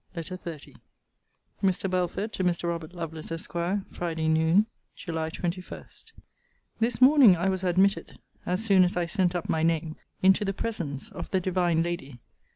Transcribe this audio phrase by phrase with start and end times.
[0.15, 0.77] LETTER XXX
[1.61, 1.87] MR.
[1.91, 2.63] BELFORD, TO MR.
[2.69, 3.85] ROBERT LOVELACE, ESQ.
[3.91, 5.83] FRIDAY NOON, JULY 21.
[6.79, 10.53] This morning I was admitted, as soon as I sent up my name, into the
[10.55, 12.19] presence of the divine lady.